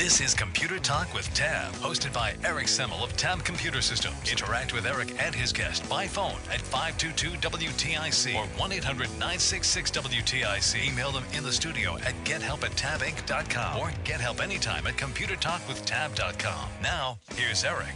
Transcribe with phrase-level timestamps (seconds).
[0.00, 4.16] This is Computer Talk with Tab, hosted by Eric Semmel of Tab Computer Systems.
[4.30, 10.90] Interact with Eric and his guest by phone at 522-WTIC or 1-800-966-WTIC.
[10.90, 16.70] Email them in the studio at gethelp at tabinc.com or get help anytime at computertalkwithtab.com.
[16.82, 17.92] Now, here's Eric.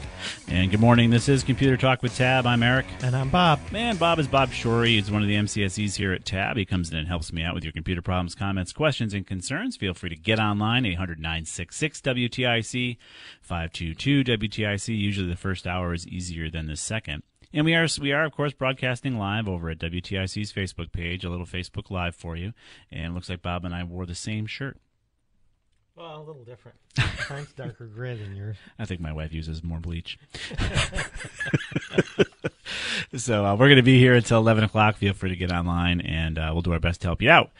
[0.47, 1.09] And good morning.
[1.09, 2.45] This is Computer Talk with Tab.
[2.45, 2.85] I'm Eric.
[3.03, 3.61] And I'm Bob.
[3.73, 4.89] Man, Bob is Bob Shorey.
[4.89, 6.59] He's one of the MCSEs here at Tab.
[6.59, 9.79] He comes in and helps me out with your computer problems, comments, questions, and concerns.
[9.79, 12.97] Feel free to get online, 800 966 WTIC,
[13.43, 14.99] 522 WTIC.
[14.99, 17.23] Usually the first hour is easier than the second.
[17.53, 21.31] And we are, we are of course broadcasting live over at WTIC's Facebook page, a
[21.31, 22.53] little Facebook Live for you.
[22.91, 24.79] And it looks like Bob and I wore the same shirt.
[25.97, 26.77] Well, a little different.
[27.31, 28.57] Mine's darker gray than yours.
[28.79, 30.19] I think my wife uses more bleach.
[33.17, 34.97] so uh, we're going to be here until 11 o'clock.
[34.97, 37.53] Feel free to get online, and uh, we'll do our best to help you out.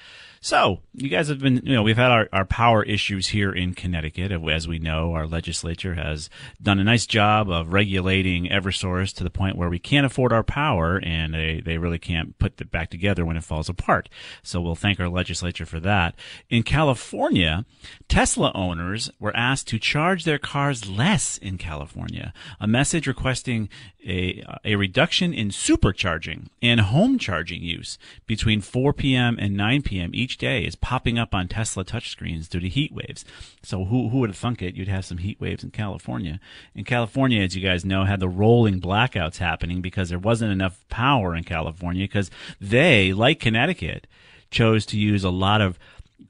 [0.45, 3.73] So, you guys have been, you know, we've had our, our power issues here in
[3.73, 4.31] Connecticut.
[4.31, 6.29] As we know, our legislature has
[6.63, 10.43] done a nice job of regulating Eversource to the point where we can't afford our
[10.43, 14.11] power and they, they really can't put it back together when it falls apart.
[14.43, 16.15] So we'll thank our legislature for that.
[16.51, 17.65] In California,
[18.09, 22.35] Tesla owners were asked to charge their cars less in California.
[22.61, 23.71] A message requesting
[24.07, 29.39] a, a reduction in supercharging and home charging use between 4 p.m.
[29.41, 30.11] and 9 p.m.
[30.13, 33.25] each day is popping up on Tesla touchscreens due to heat waves.
[33.63, 34.75] So who, who would have thunk it?
[34.75, 36.41] You'd have some heat waves in California.
[36.75, 40.85] In California, as you guys know, had the rolling blackouts happening because there wasn't enough
[40.89, 42.31] power in California because
[42.61, 44.07] they, like Connecticut,
[44.51, 45.79] chose to use a lot of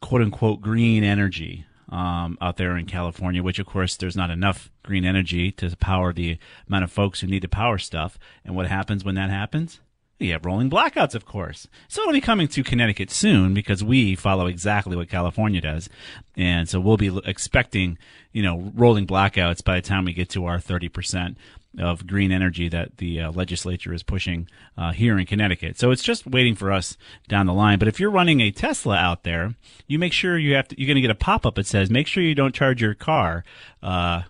[0.00, 4.70] quote unquote green energy um, out there in California, which of course there's not enough
[4.82, 8.18] green energy to power the amount of folks who need to power stuff.
[8.44, 9.80] And what happens when that happens?
[10.20, 11.66] You have rolling blackouts, of course.
[11.88, 15.88] So it'll be coming to Connecticut soon because we follow exactly what California does.
[16.36, 17.98] And so we'll be expecting,
[18.32, 21.36] you know, rolling blackouts by the time we get to our 30%
[21.80, 24.48] of green energy that the uh, legislature is pushing
[24.78, 25.78] uh, here in Connecticut.
[25.80, 26.96] So it's just waiting for us
[27.26, 27.80] down the line.
[27.80, 29.54] But if you're running a Tesla out there,
[29.88, 31.90] you make sure you have to, you're going to get a pop up that says,
[31.90, 33.44] make sure you don't charge your car,
[33.82, 34.22] uh,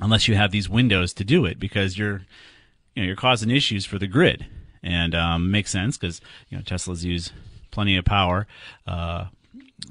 [0.00, 2.22] unless you have these windows to do it because you're,
[2.94, 4.46] you know, you're causing issues for the grid
[4.86, 7.32] and um, makes sense because you know Teslas use
[7.70, 8.46] plenty of power
[8.86, 9.26] uh,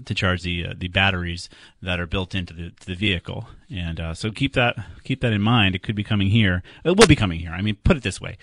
[0.06, 1.50] to charge the uh, the batteries
[1.82, 5.42] that are built into the the vehicle, and uh, so keep that keep that in
[5.42, 5.76] mind.
[5.76, 6.64] It could be coming here.
[6.84, 7.52] It will be coming here.
[7.52, 8.38] I mean, put it this way.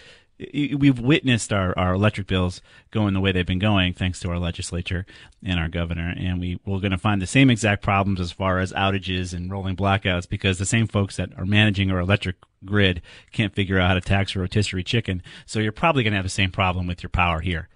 [0.52, 4.40] We've witnessed our, our electric bills going the way they've been going thanks to our
[4.40, 5.06] legislature
[5.44, 6.12] and our governor.
[6.16, 9.52] And we, we're going to find the same exact problems as far as outages and
[9.52, 13.02] rolling blackouts because the same folks that are managing our electric grid
[13.32, 15.22] can't figure out how to tax a rotisserie chicken.
[15.46, 17.68] So you're probably going to have the same problem with your power here.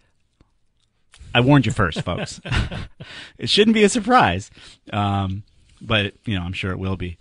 [1.34, 2.40] I warned you first, folks.
[3.38, 4.50] it shouldn't be a surprise,
[4.92, 5.42] um,
[5.82, 7.18] but you know I'm sure it will be.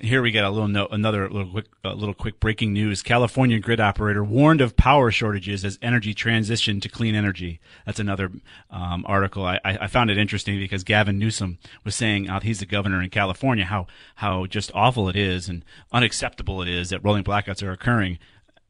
[0.00, 3.02] Here we get a little note, another little quick, little quick breaking news.
[3.02, 7.58] California grid operator warned of power shortages as energy transition to clean energy.
[7.84, 8.30] That's another
[8.70, 9.44] um, article.
[9.44, 13.10] I, I, found it interesting because Gavin Newsom was saying uh, he's the governor in
[13.10, 17.72] California how how just awful it is and unacceptable it is that rolling blackouts are
[17.72, 18.18] occurring.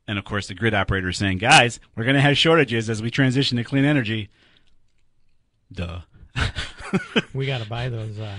[0.07, 3.03] And of course, the grid operator is saying, guys, we're going to have shortages as
[3.03, 4.31] we transition to clean energy.
[5.71, 6.01] Duh.
[7.35, 8.37] we got to buy those uh,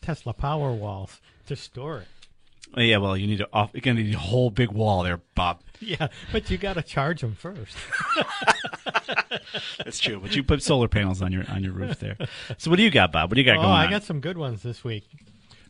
[0.00, 2.08] Tesla power walls to store it.
[2.74, 3.70] Oh, yeah, well, you need to off.
[3.74, 5.60] You're gonna need a whole big wall there, Bob.
[5.84, 7.76] Yeah, but you got to charge them first.
[9.84, 10.20] That's true.
[10.20, 12.16] But you put solar panels on your on your roof there.
[12.56, 13.30] So what do you got, Bob?
[13.30, 13.70] What do you got going on?
[13.72, 13.90] oh, going I on?
[13.90, 15.08] got some good ones this week.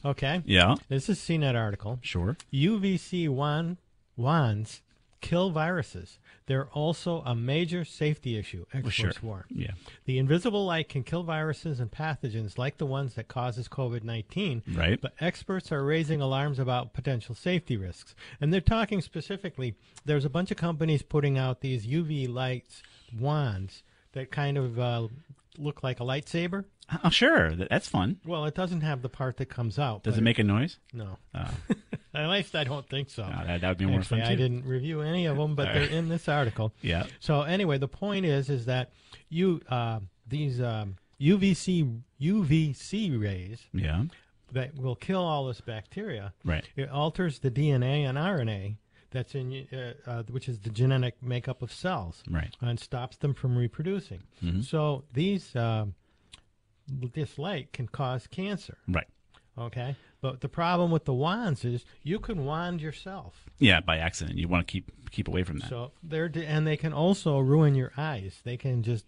[0.04, 0.42] Okay.
[0.44, 0.74] Yeah.
[0.90, 1.98] This is CNET article.
[2.02, 2.36] Sure.
[2.52, 3.78] UVC wand,
[4.16, 4.82] wands
[5.22, 6.18] kill viruses.
[6.46, 9.12] They're also a major safety issue, experts sure.
[9.22, 9.44] warn.
[9.48, 9.72] Yeah.
[10.04, 14.76] The invisible light can kill viruses and pathogens like the ones that causes COVID-19.
[14.76, 15.00] Right.
[15.00, 18.14] But experts are raising alarms about potential safety risks.
[18.40, 19.74] And they're talking specifically,
[20.04, 22.82] there's a bunch of companies putting out these UV lights
[23.18, 25.08] wands that kind of uh,
[25.58, 26.64] look like a lightsaber.
[27.04, 27.50] Oh, sure.
[27.50, 28.18] Th- That's fun.
[28.24, 30.02] Well, it doesn't have the part that comes out.
[30.02, 30.78] Does but it make a noise?
[30.92, 31.18] No.
[31.34, 31.50] Oh.
[32.14, 33.22] At least I don't think so.
[33.22, 35.68] No, that- that would be more Actually, fun, I didn't review any of them, but
[35.68, 35.90] All they're right.
[35.92, 36.72] in this article.
[36.82, 37.06] Yeah.
[37.20, 38.90] So anyway, the point is, is that
[39.30, 44.04] you uh, these um, UVC UVC rays Yeah.
[44.52, 46.32] that will kill all this bacteria.
[46.44, 46.64] Right.
[46.76, 48.76] It alters the DNA and RNA
[49.12, 52.22] that's in, uh, uh, which is the genetic makeup of cells.
[52.28, 52.54] Right.
[52.60, 54.22] And stops them from reproducing.
[54.42, 54.64] Mhm.
[54.64, 55.94] So these um,
[56.88, 58.78] this light can cause cancer.
[58.88, 59.06] Right.
[59.56, 59.96] Okay.
[60.20, 63.50] But the problem with the wands is you can wand yourself.
[63.58, 64.38] Yeah, by accident.
[64.38, 65.68] You want to keep keep away from that.
[65.68, 68.40] So they're and they can also ruin your eyes.
[68.44, 69.04] They can just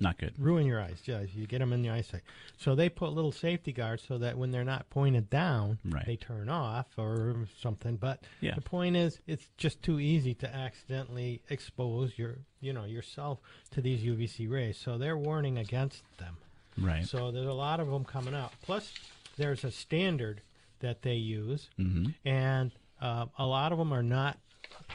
[0.00, 0.34] Not good.
[0.38, 1.00] ruin your eyes.
[1.04, 2.22] Yeah, you get them in the eyesight.
[2.58, 6.06] So they put little safety guards so that when they're not pointed down, Right.
[6.06, 7.96] they turn off or something.
[7.96, 8.54] But Yeah.
[8.54, 13.40] the point is, it's just too easy to accidentally expose your, you know, yourself
[13.72, 14.78] to these UVC rays.
[14.78, 16.38] So they're warning against them.
[16.78, 17.04] Right.
[17.06, 18.52] So there's a lot of them coming out.
[18.62, 18.94] Plus,
[19.36, 20.40] there's a standard
[20.80, 22.14] that they use, Mhm.
[22.24, 24.38] and uh, a lot of them are not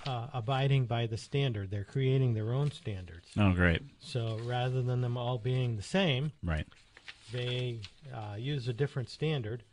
[0.05, 1.71] uh, abiding by the standard.
[1.71, 3.27] They're creating their own standards.
[3.37, 3.81] Oh, great.
[3.99, 6.67] So rather than them all being the same, Right.
[7.31, 7.79] they
[8.13, 9.63] uh, use a different standard,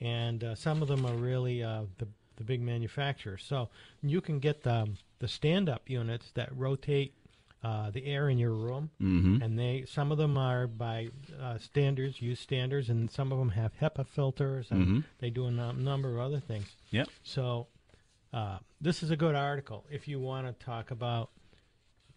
[0.00, 3.44] and uh, some of them are really uh, the the big manufacturers.
[3.46, 3.68] So
[4.02, 4.88] you can get the
[5.18, 7.14] the stand up units that rotate.
[7.62, 9.42] Uh, the air in your room, Mhm.
[9.44, 13.50] and they some of them are by uh, standards, use standards, and some of them
[13.50, 15.04] have HEPA filters, and Mhm.
[15.18, 16.74] they do a number of other things.
[16.90, 17.08] Yep.
[17.22, 17.66] So
[18.32, 21.30] uh, this is a good article if you want to talk about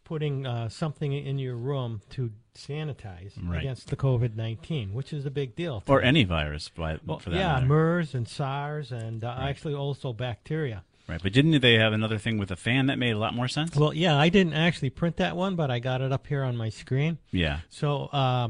[0.04, 3.60] putting uh, something in your room to sanitize Right.
[3.62, 5.82] against the COVID nineteen, which is a big deal.
[5.88, 6.08] Or today.
[6.10, 7.66] any virus, by, Well, for that yeah, matter.
[7.68, 10.84] MERS and SARS, and uh, actually also bacteria.
[11.08, 11.22] Right.
[11.22, 13.76] But didn't they have another thing with a fan that made a lot more sense?
[13.76, 16.56] Well, yeah, I didn't actually print that one, but I got it up here on
[16.56, 17.18] my screen.
[17.32, 17.60] Yeah.
[17.70, 18.50] So uh,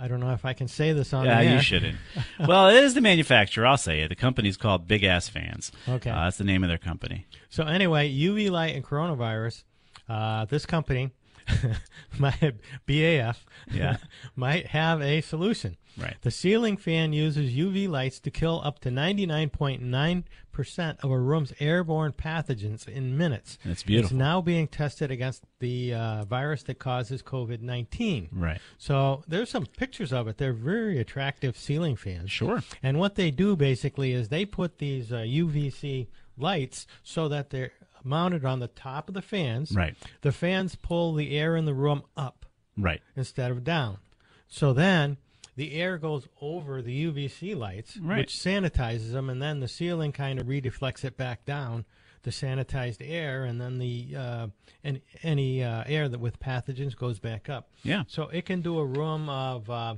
[0.00, 1.96] I don't know if I can say this on Yeah, the you shouldn't.
[2.48, 3.64] well, it is the manufacturer.
[3.66, 4.08] I'll say it.
[4.08, 5.70] The company's called Big Ass Fans.
[5.88, 6.10] Okay.
[6.10, 7.26] Uh, that's the name of their company.
[7.48, 9.62] So anyway, UV light and coronavirus.
[10.08, 11.12] Uh, this company,
[12.18, 12.32] my
[12.88, 13.36] BAF,
[13.72, 13.98] Yeah.
[14.36, 15.76] might have a solution.
[15.96, 16.16] Right.
[16.22, 20.24] The ceiling fan uses UV lights to kill up to 99.9%
[20.58, 23.58] of a room's airborne pathogens in minutes.
[23.64, 24.06] That's beautiful.
[24.06, 28.28] It's now being tested against the uh, virus that causes COVID 19.
[28.32, 28.60] Right.
[28.78, 30.38] So there's some pictures of it.
[30.38, 32.30] They're very attractive ceiling fans.
[32.30, 32.62] Sure.
[32.82, 36.06] And what they do basically is they put these uh, UVC
[36.36, 37.72] lights so that they're
[38.02, 39.72] mounted on the top of the fans.
[39.72, 39.94] Right.
[40.20, 42.46] The fans pull the air in the room up
[42.76, 43.00] Right.
[43.16, 43.98] instead of down.
[44.48, 45.16] So then
[45.56, 48.18] the air goes over the UVC lights, Right.
[48.18, 51.84] which sanitizes them, and then the ceiling kind of redeflects it back down,
[52.22, 54.46] the sanitized air, and then the uh,
[54.82, 57.68] any, any uh, air that with pathogens goes back up.
[57.82, 58.04] Yeah.
[58.08, 59.68] So it can do a room of.
[59.70, 59.94] Uh,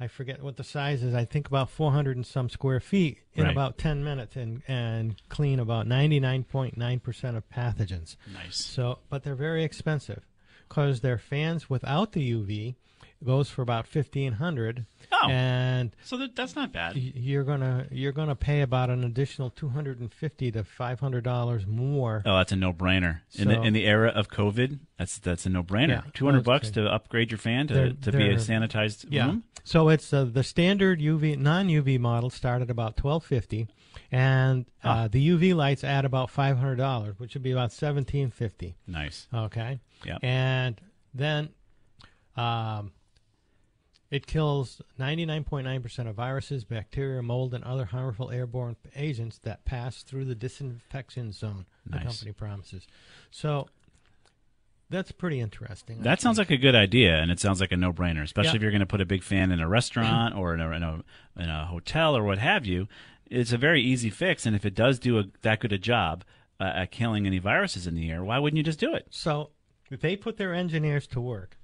[0.00, 1.14] I forget what the size is.
[1.14, 3.52] I think about 400 and some square feet in Right.
[3.52, 8.16] about 10 minutes and, and clean about 99.9% of pathogens.
[8.32, 8.56] Nice.
[8.56, 10.24] So, but they're very expensive
[10.68, 12.74] because they're fans without the UV
[13.24, 15.28] goes for about 1500 Oh.
[15.28, 16.96] and So that, that's not bad.
[16.96, 22.22] you're going to you're to pay about an additional 250 to 500 dollars more.
[22.24, 23.20] Oh, that's a no-brainer.
[23.34, 25.88] In the So- in the era of COVID, that's that's a no-brainer.
[25.88, 29.26] Yeah, Two hundred bucks to upgrade your fan to, They're- to be a sanitized Yeah.
[29.26, 29.44] room.
[29.64, 33.68] So it's uh, the standard UV non UV model start at about 1250
[34.10, 38.74] and uh, the UV lights add about $500, which would be about 1750.
[38.88, 39.28] Nice.
[39.32, 39.78] Okay.
[40.04, 40.18] Yeah.
[40.22, 40.80] And
[41.14, 41.50] then
[42.36, 42.92] um,
[44.12, 50.26] it kills 99.9% of viruses, bacteria, mold, and other harmful airborne agents that pass through
[50.26, 52.86] the disinfection zone, the company promises.
[53.30, 53.68] So
[54.90, 56.00] that's pretty interesting.
[56.00, 58.56] I That sounds like a good idea, and it sounds like a no-brainer, especially Yeah.
[58.56, 60.82] if you're going to put a big fan in a restaurant or in a, in
[60.82, 61.02] a
[61.38, 62.88] in a hotel or what have you.
[63.30, 66.22] It's a very easy fix, and if it does do a, that good a job
[66.60, 69.06] uh, at killing any viruses in the air, why wouldn't you just do it?
[69.08, 69.52] So
[69.90, 71.56] they put their engineers to work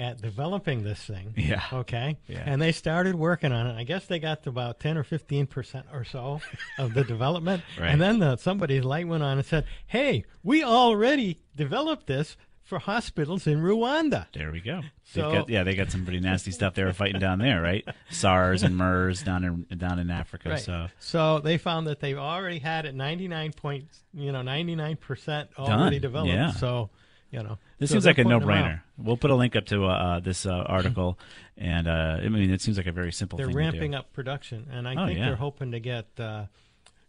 [0.00, 1.34] at developing this thing.
[1.36, 1.62] Yeah.
[1.72, 2.16] Okay.
[2.26, 2.42] Yeah.
[2.46, 3.76] And they started working on it.
[3.78, 6.40] I guess they got to about ten or fifteen percent or so
[6.78, 7.62] of the development.
[7.78, 7.88] Right.
[7.90, 12.78] And then the, somebody's light went on and said, "Hey, we already developed this." for
[12.78, 14.26] hospitals in Rwanda.
[14.32, 14.82] There we go.
[15.02, 17.84] So- got, yeah, they got some pretty nasty stuff they were fighting down there, right?
[18.10, 20.50] SARS and MERS down in down in Africa.
[20.50, 20.60] Right.
[20.60, 25.50] So So they found that they've already had it 99 point, you know, 99 percent
[25.58, 26.02] already Done.
[26.02, 26.32] developed.
[26.32, 26.52] Yeah.
[26.52, 26.90] So,
[27.30, 28.54] you know, this so seems like a putting them out.
[28.54, 28.80] no-brainer.
[28.98, 31.18] We'll put a link up to uh, uh, this uh, article,
[31.56, 33.46] and uh, I mean, it seems like a very simple thing.
[33.48, 35.26] They're ramping up production, and I Oh, think yeah.
[35.26, 36.46] they're hoping to get, uh,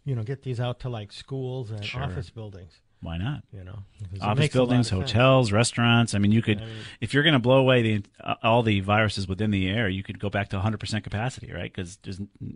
[0.04, 2.02] you know, get these out to like schools and Sure.
[2.04, 2.80] office buildings.
[3.00, 3.42] Why not?
[3.52, 3.80] You know,
[4.20, 5.10] Office makes a lot buildings, of sense.
[5.10, 6.14] hotels, restaurants.
[6.14, 8.62] I mean, you could, I mean- if you're going to blow away the uh, all
[8.62, 11.72] the viruses within the air, you could go back to 100% capacity, right?
[11.74, 11.98] Because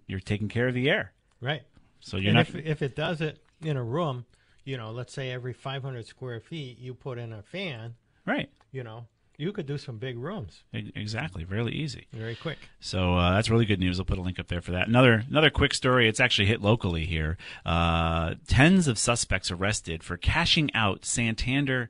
[0.07, 1.63] you're taking care of the air, right?
[1.99, 2.49] so you're and not.
[2.49, 4.25] if if it does it in a room,
[4.67, 7.95] you know, let's say every 500 square feet, you put in a fan.
[8.27, 8.51] right.
[8.73, 9.07] You know,
[9.39, 11.45] you could do some big rooms Exactly.
[11.45, 12.07] Really easy.
[12.13, 12.59] very quick.
[12.81, 13.99] So uh, that's really good news.
[13.99, 14.89] I'll put a link up there for that.
[14.89, 16.09] Another another quick story.
[16.09, 17.39] It's actually hit locally here.
[17.65, 21.89] Uh, tens of suspects arrested for cashing out Santander.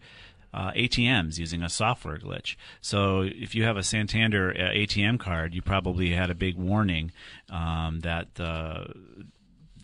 [0.54, 2.56] Uh, ATMs using a software glitch.
[2.80, 7.12] So if you have a Santander uh, ATM card, you probably had a big warning
[7.50, 8.84] um, that uh,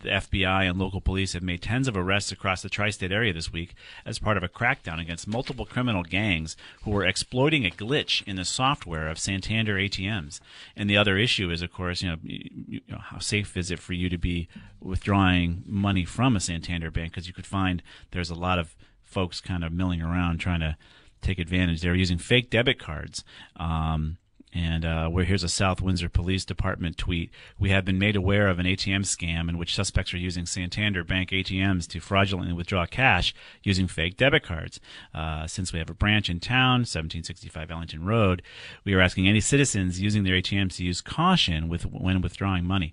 [0.02, 3.52] the FBI and local police have made tens of arrests across the tri-state area this
[3.52, 8.26] week as part of a crackdown against multiple criminal gangs who were exploiting a glitch
[8.26, 10.40] in the software of Santander ATMs.
[10.76, 13.78] And the other issue is, of course, you know, you know how safe is it
[13.78, 14.48] for you to be
[14.80, 17.12] withdrawing money from a Santander bank?
[17.12, 20.76] Because you could find there's a lot of folks kind of milling around trying to
[21.20, 21.80] take advantage.
[21.80, 23.24] They're using fake debit cards.
[23.56, 24.18] Um,
[24.54, 28.48] and uh, where here's a South Windsor Police Department tweet: We have been made aware
[28.48, 32.84] of an ATM scam in which suspects are using Santander Bank ATMs to fraudulently withdraw
[32.86, 34.78] cash using fake debit cards.
[35.14, 38.42] Uh, since we have a branch in town, 1765 Ellington Road,
[38.84, 42.92] we are asking any citizens using their ATMs to use caution with when withdrawing money.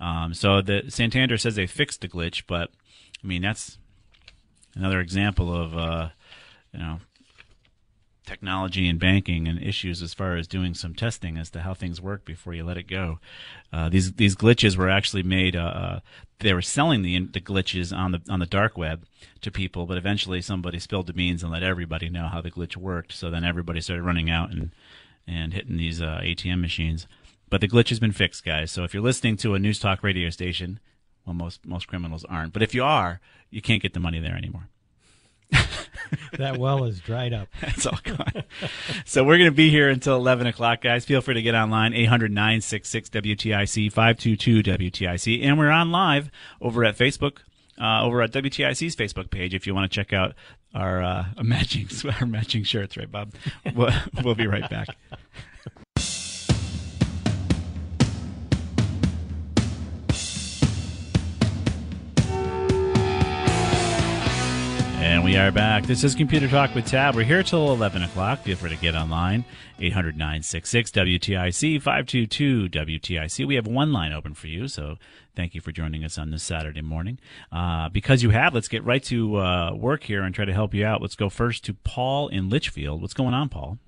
[0.00, 2.70] Um, so the Santander says they fixed the glitch, but
[3.22, 3.78] I mean that's
[4.76, 6.08] another example of uh,
[6.72, 7.00] you know
[8.26, 12.00] technology and banking and issues as far as doing some testing as to how things
[12.00, 13.18] work before you let it go.
[13.72, 15.56] Uh, these these glitches were actually made.
[15.56, 16.00] Uh, uh,
[16.38, 19.04] they were selling the the glitches on the on the dark web
[19.40, 22.76] to people, but eventually somebody spilled the beans and let everybody know how the glitch
[22.76, 23.12] worked.
[23.12, 24.70] So then everybody started running out and
[25.26, 27.06] and hitting these uh, ATM machines.
[27.48, 28.70] But the glitch has been fixed, guys.
[28.70, 30.78] So if you're listening to a news talk radio station,
[31.26, 32.52] well, most most criminals aren't.
[32.52, 34.68] But if you are, you can't get the money there anymore.
[36.38, 37.48] That well is dried up.
[37.62, 38.44] It's all gone.
[39.04, 41.04] so we're going to be here until 11 o'clock, guys.
[41.04, 45.44] Feel free to get online, 800 966 WTIC, 522 WTIC.
[45.44, 46.30] And we're on live
[46.60, 47.38] over at Facebook,
[47.80, 50.34] uh, over at WTIC's Facebook page if you want to check out
[50.74, 51.88] our uh, matching,
[52.20, 53.34] our matching shirts, right, Bob?
[53.74, 53.92] We'll,
[54.22, 54.88] we'll be right back.
[65.40, 65.84] Are back.
[65.84, 67.14] This is Computer Talk with Tab.
[67.14, 68.40] We're here till 11 o'clock.
[68.40, 69.46] Feel free to get online.
[69.78, 73.46] 800 966 WTIC 522 WTIC.
[73.46, 74.96] We have one line open for you, so
[75.34, 77.18] thank you for joining us on this Saturday morning.
[77.50, 80.74] Uh, because you have, let's get right to uh, work here and try to help
[80.74, 81.00] you out.
[81.00, 83.00] Let's go first to Paul in Litchfield.
[83.00, 83.78] What's going on, Paul?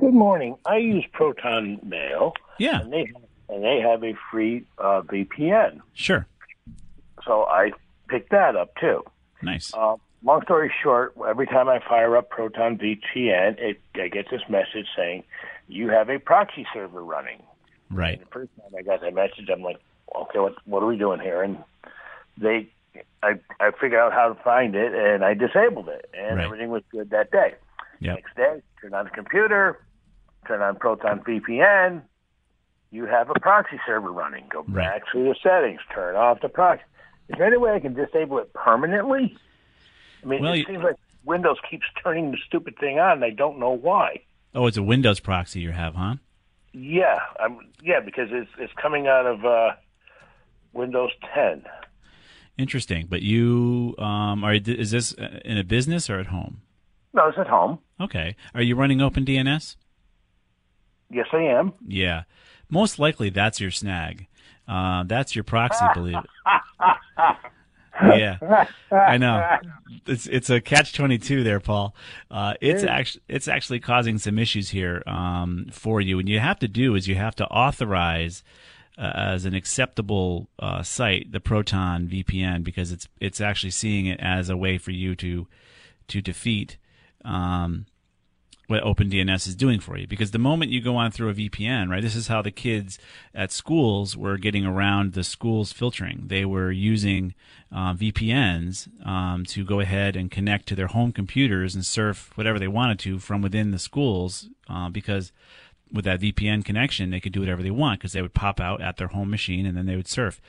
[0.00, 0.56] Good morning.
[0.64, 3.12] I use Proton Mail, Yeah, and they
[3.50, 6.26] and they have a free uh, VPN, sure.
[7.26, 7.72] so I
[8.08, 9.04] picked that up too.
[9.42, 9.72] Nice.
[9.74, 14.42] Uh, long story short, every time I fire up Proton VPN, it I get this
[14.48, 15.22] message saying
[15.68, 17.42] you have a proxy server running.
[17.90, 18.18] Right.
[18.18, 19.78] And The first time I got that message, I'm like,
[20.16, 21.42] okay, what what are we doing here?
[21.42, 21.58] And
[22.38, 22.68] they,
[23.22, 26.44] I I figured out how to find it, and I disabled it, and Right.
[26.44, 27.54] everything was good that day.
[28.00, 28.16] Yep.
[28.16, 29.78] Next day, turn on the computer,
[30.46, 32.02] turn on Proton VPN.
[32.90, 34.44] You have a proxy server running.
[34.50, 34.84] Go Right.
[34.84, 36.84] back through the settings, turn off the proxy.
[37.28, 39.36] Is there any way I can disable it permanently?
[40.24, 43.30] I mean, Well, it you- seems like Windows keeps turning the stupid thing on, I
[43.30, 44.20] don't know why.
[44.54, 46.14] Oh, it's a Windows proxy you have, huh?
[46.72, 49.72] Yeah, I'm, yeah, because it's it's coming out of uh,
[50.72, 51.64] Windows 10.
[52.58, 53.06] Interesting.
[53.08, 56.62] But you, um, are is this uh, in a business or at home?
[57.12, 57.78] No, it's at home.
[58.00, 58.34] Okay.
[58.54, 59.76] Are you running OpenDNS?
[61.10, 61.72] Yes, I am.
[61.86, 62.24] Yeah.
[62.68, 64.26] Most likely that's your snag.
[64.66, 66.30] Uh, that's your proxy, believe it.
[68.02, 69.58] Yeah, I know.
[70.06, 71.94] It's it's a catch twenty two there, Paul.
[72.30, 76.18] Uh, it's actually it's actually causing some issues here um, for you.
[76.18, 78.42] And you have to do is you have to authorize
[78.98, 84.20] uh, as an acceptable uh, site the Proton VPN because it's it's actually seeing it
[84.20, 85.46] as a way for you to
[86.08, 86.76] to defeat
[87.24, 87.86] um,
[88.66, 90.06] what OpenDNS is doing for you.
[90.06, 92.98] Because the moment you go on through a VPN, right, this is how the kids
[93.34, 96.24] at schools were getting around the school's filtering.
[96.26, 97.34] They were using
[97.70, 102.58] uh, VPNs um, to go ahead and connect to their home computers and surf whatever
[102.58, 105.32] they wanted to from within the schools uh, because
[105.92, 108.80] with that VPN connection, they could do whatever they want because they would pop out
[108.80, 110.40] at their home machine and then they would surf,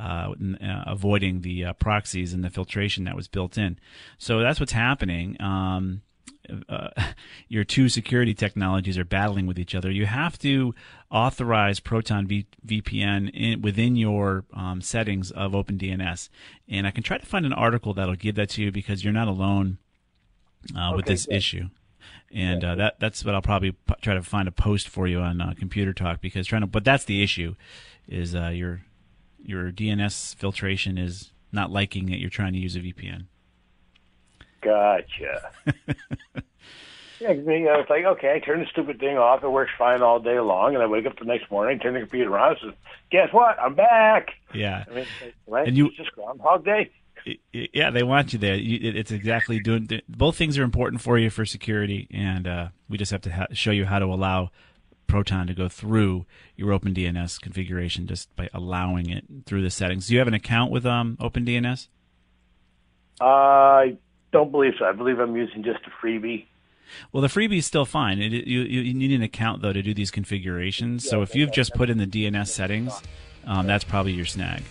[0.00, 3.78] uh, uh, avoiding the uh, proxies and the filtration that was built in.
[4.16, 5.40] So that's what's happening.
[5.40, 6.02] Um,
[6.68, 6.88] uh,
[7.48, 9.90] your two security technologies are battling with each other.
[9.90, 10.74] You have to
[11.10, 16.28] authorize Proton v- VPN in, within your um, settings of OpenDNS,
[16.68, 19.12] and I can try to find an article that'll give that to you because you're
[19.12, 19.78] not alone
[20.76, 21.68] uh, okay, with this issue.
[22.32, 22.72] And yeah.
[22.72, 25.40] uh, that that's what I'll probably p- try to find a post for you on
[25.40, 27.54] uh, Computer Talk because trying to, but that's the issue,
[28.08, 28.82] is uh, your
[29.42, 33.26] your DNS filtration is not liking that you're trying to use a VPN.
[34.64, 35.50] Gotcha.
[37.20, 39.44] yeah, you know, it's like okay, I turn the stupid thing off.
[39.44, 42.00] It works fine all day long, and I wake up the next morning, turn the
[42.00, 42.74] computer on, and says,
[43.10, 43.58] "Guess what?
[43.60, 44.84] I'm back." Yeah.
[44.90, 45.06] I mean,
[45.46, 45.68] right?
[45.68, 46.90] and you it's just Groundhog Day.
[47.52, 48.56] Yeah, they want you there.
[48.58, 49.88] It's exactly doing.
[50.08, 53.46] Both things are important for you for security, and uh, we just have to ha-
[53.52, 54.50] show you how to allow
[55.06, 60.08] Proton to go through your OpenDNS configuration just by allowing it through the settings.
[60.08, 61.88] Do you have an account with um, OpenDNS?
[63.20, 63.96] I
[64.34, 64.84] don't believe so.
[64.84, 66.46] I believe I'm using just a freebie.
[67.12, 68.20] Well, the freebie is still fine.
[68.20, 71.04] It, you, you need an account though to do these configurations.
[71.04, 73.00] Yeah, so if you've just put in the DNS settings,
[73.46, 74.64] um, that's probably your snag.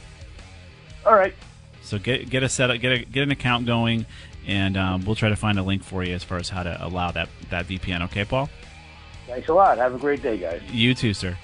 [1.06, 1.34] All right.
[1.82, 4.06] So get get a setup, get a, get an account going,
[4.46, 6.86] and um, we'll try to find a link for you as far as how to
[6.86, 8.04] allow that that VPN.
[8.04, 8.50] Okay, Paul.
[9.28, 9.78] Thanks a lot.
[9.78, 10.62] Have a great day, guys.
[10.72, 11.38] You too, sir.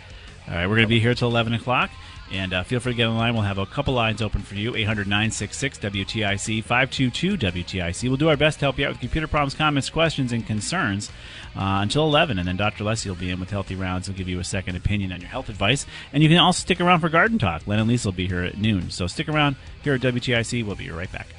[0.47, 1.89] All right, we're going to be here till eleven o'clock.
[2.31, 3.33] And uh, feel free to get online.
[3.33, 8.07] We'll have a couple lines open for you 800 966 WTIC 522 WTIC.
[8.07, 11.09] We'll do our best to help you out with computer problems, comments, questions, and concerns
[11.55, 12.38] uh, until 11.
[12.38, 12.83] And then Dr.
[12.83, 14.07] Leslie will be in with Healthy Rounds.
[14.07, 15.86] He'll give you a second opinion on your health advice.
[16.13, 17.65] And you can also stick around for Garden Talk.
[17.65, 18.91] Len and Lisa will be here at noon.
[18.91, 20.65] So stick around here at WTIC.
[20.65, 21.38] We'll be right back.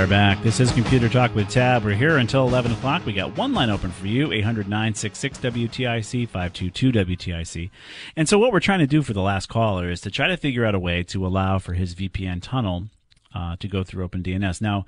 [0.00, 0.42] Are back.
[0.42, 1.84] This is Computer Talk with Tab.
[1.84, 3.04] We're here until 11 o'clock.
[3.04, 7.70] We got one line open for you 800 966 WTIC 522 WTIC.
[8.16, 10.38] And so, what we're trying to do for the last caller is to try to
[10.38, 12.84] figure out a way to allow for his VPN tunnel
[13.34, 14.62] uh, to go through OpenDNS.
[14.62, 14.86] Now,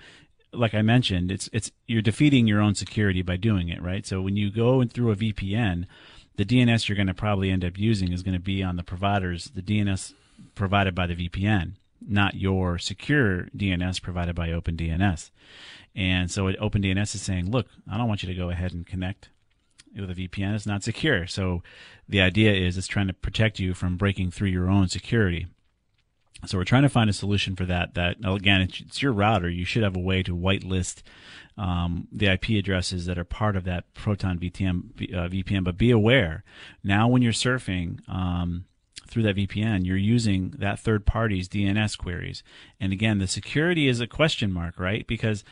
[0.51, 4.07] like I mentioned, it's it's you're defeating your own security by doing it, right?
[4.07, 5.85] So when you go through a VPN,
[6.37, 8.83] the DNS you're going to probably end up using is going to be on the
[8.83, 10.15] providers, the DNS
[10.55, 11.73] provided by the VPN
[12.09, 15.31] not your secure DNS provided by OpenDNS.
[15.95, 19.29] And so OpenDNS is saying, look, I don't want you to go ahead and connect
[19.95, 20.55] with a VPN.
[20.55, 21.27] It's not secure.
[21.27, 21.63] So
[22.09, 25.47] the idea is it's trying to protect you from breaking through your own security.
[26.47, 27.95] So we're trying to find a solution for that.
[27.95, 29.49] That again, it's, your router.
[29.49, 31.03] You should have a way to whitelist
[31.57, 35.15] um, the IP addresses that are part of that Proton VPN.
[35.15, 35.63] Uh, VPN.
[35.63, 36.43] But be aware
[36.83, 38.01] now when you're surfing.
[38.09, 38.65] Um,
[39.07, 42.43] through that VPN, you're using that third party's DNS queries.
[42.81, 45.07] And again, the security is a question mark, right?
[45.07, 45.45] Because,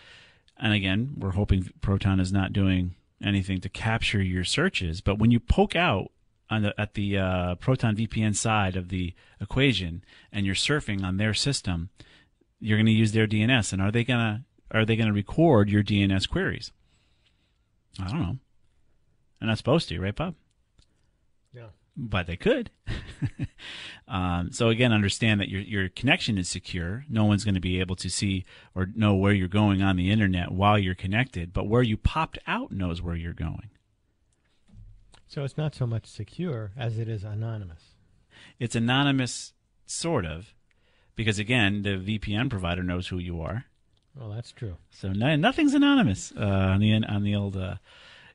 [0.59, 5.01] and again, we're hoping Proton is not doing anything to capture your searches.
[5.01, 6.11] But when you poke out
[6.49, 11.17] on the, at the uh, Proton VPN side of the equation and you're surfing on
[11.17, 11.91] their system,
[12.61, 13.73] you're going to use their DNS.
[13.73, 14.41] And are they going to
[14.73, 16.71] are they going to record your DNS queries?
[17.99, 18.39] I don't know.
[19.39, 20.37] They're not supposed to, right, Bob?
[21.53, 21.71] Yeah
[22.09, 22.71] but they could.
[24.09, 27.05] um, so again, understand that your your connection is secure.
[27.09, 30.11] No one's going to be able to see or know where you're going on the
[30.11, 33.71] internet while you're connected, but where you popped out knows where you're going.
[35.29, 37.95] So it's not so much secure as it is anonymous.
[38.59, 39.53] It's anonymous,
[39.87, 40.55] sort of,
[41.15, 43.67] because again, the VPN provider knows who you are.
[44.17, 44.77] Well, that's true.
[44.91, 47.77] So no, nothing's anonymous uh, on the on the old uh,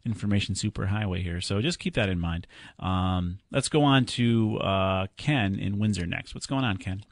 [0.06, 1.42] information superhighway here.
[1.42, 2.48] So just keep that in mind.
[2.80, 6.36] Um, let's go on to uh, Ken in Windsor next.
[6.36, 7.04] What's going on, Ken?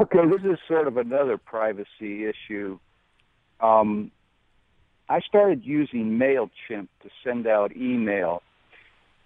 [0.00, 2.78] Okay, this is sort of another privacy issue.
[3.60, 4.10] Um,
[5.08, 8.42] I started using MailChimp to send out email.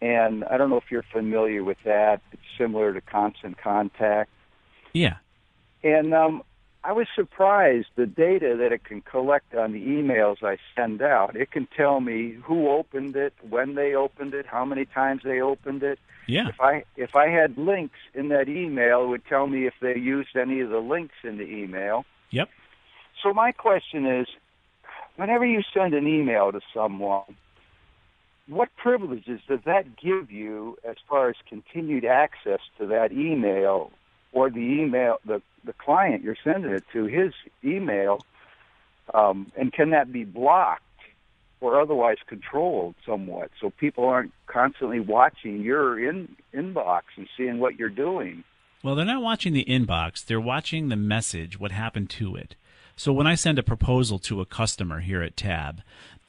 [0.01, 2.21] And I don't know if you're familiar with that.
[2.33, 4.31] It's similar to Constant Contact.
[4.93, 5.17] Yeah.
[5.83, 6.43] And um,
[6.87, 11.35] I was surprised the data that it can collect on the emails I send out.
[11.35, 15.41] It can tell me who opened it, when they opened it, how many times they
[15.41, 15.99] opened it.
[16.29, 16.49] Yeah.
[16.49, 19.97] If I if I had links in that email, it would tell me if they
[19.97, 22.05] used any of the links in the email.
[22.31, 22.51] Yep.
[23.23, 24.27] So my question is,
[25.17, 27.37] whenever you send an email to someone,
[28.47, 33.91] what privileges does that give you as far as continued access to that email
[34.35, 37.33] or the email the the client you're sending it to his
[37.65, 38.21] email
[39.15, 40.83] um, and can that be blocked
[41.61, 47.79] or otherwise controlled somewhat so people aren't constantly watching your in inbox and seeing what
[47.79, 48.45] you're doing
[48.83, 50.23] Well, they're not watching the inbox.
[50.27, 52.55] They're watching the message, what happened to it.
[52.97, 55.81] So when I send a proposal to a customer here at Tab,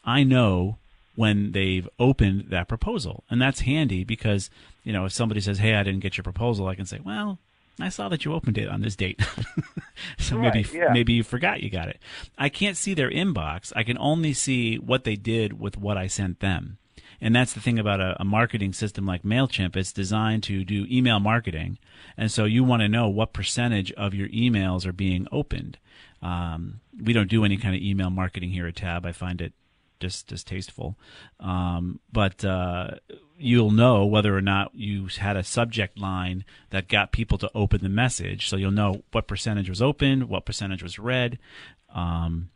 [0.05, 0.77] I know
[1.15, 3.23] when they've opened that proposal.
[3.29, 4.49] And that's handy because,
[4.85, 7.39] you know, if somebody says, "Hey, I didn't get your proposal," I can say, "Well,
[7.79, 9.21] I saw that you opened it on this date."
[10.17, 10.91] so maybe yeah.
[10.91, 11.99] maybe you forgot you got it.
[12.37, 13.71] I can't see their inbox.
[13.75, 16.77] I can only see what they did with what I sent them.
[17.21, 19.75] And that's the thing about a, a marketing system like MailChimp.
[19.75, 21.77] It's designed to do email marketing.
[22.17, 25.77] And so you want to know what percentage of your emails are being opened.
[26.21, 29.05] Um, we don't do any kind of email marketing here at Tab.
[29.05, 29.53] I find it
[30.05, 30.97] just distasteful.
[31.39, 32.91] Um, but uh,
[33.37, 37.81] you'll know whether or not you had a subject line that got people to open
[37.81, 38.47] the message.
[38.49, 41.39] So you'll know what percentage was opened, what percentage was read.
[41.93, 42.49] Um,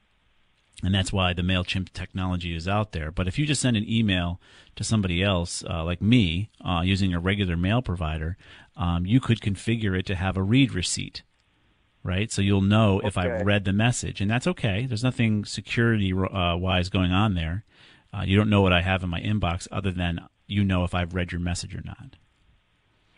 [0.83, 3.11] and that's why the Mailchimp technology is out there.
[3.11, 4.39] But if you just send an email
[4.75, 8.37] to somebody else, uh, like me, uh, using a regular mail provider,
[8.77, 11.23] um, you could configure it to have a read receipt,
[12.03, 12.31] right?
[12.31, 14.85] So you'll know if I've read the message, and that's okay.
[14.85, 17.63] There's nothing security uh, wise going on there.
[18.13, 20.95] Uh, you don't know what I have in my inbox, other than you know if
[20.95, 22.15] I've read your message or not.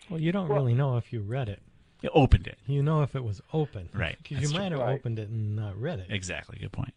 [0.10, 1.62] Well, you don't really know if you read it.
[2.02, 2.58] You opened it.
[2.66, 3.88] You know if it was open.
[3.94, 4.18] Right.
[4.22, 4.60] Because you true.
[4.60, 4.96] might have Right.
[4.96, 6.08] opened it and not read it.
[6.10, 6.58] Exactly.
[6.60, 6.94] Good point.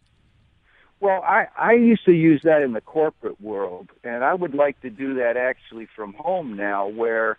[1.01, 4.81] Well, I, I used to use that in the corporate world, and I would like
[4.81, 7.37] to do that actually from home now, where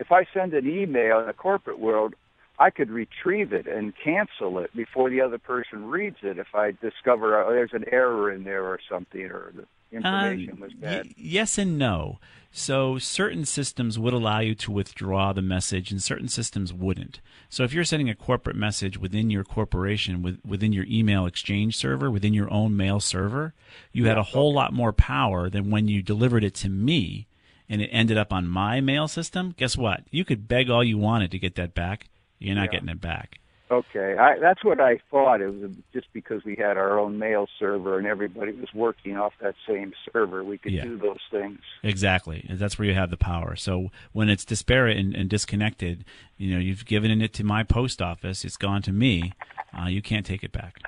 [0.00, 2.14] if I send an email in the corporate world,
[2.62, 6.66] I could retrieve it and cancel it before the other person reads it if I
[6.88, 11.06] discover uh, there's an error in there or something or the information Um, was bad.
[11.06, 12.18] y- yes and no.
[12.54, 17.20] So certain systems would allow you to withdraw the message, and certain systems wouldn't.
[17.48, 21.76] So if you're sending a corporate message within your corporation, with, within your email exchange
[21.78, 23.54] server, within your own mail server,
[23.92, 27.26] you had a whole lot more power than when you delivered it to me,
[27.70, 29.54] and it ended up on my mail system.
[29.56, 30.02] Guess what?
[30.10, 32.08] You could beg all you wanted to get that back.
[32.42, 32.70] You're not Yeah.
[32.72, 33.38] getting it back.
[33.70, 35.40] Okay, I, that's what I thought.
[35.40, 39.32] It was just because we had our own mail server and everybody was working off
[39.40, 40.82] that same server, we could Yeah.
[40.84, 41.58] do those things.
[41.82, 42.44] Exactly.
[42.50, 43.56] And That's where you have the power.
[43.56, 46.04] So when it's disparate and, and disconnected,
[46.36, 49.32] you know, you've given it to my post office, it's gone to me.
[49.72, 50.78] Uh, you can't take it back.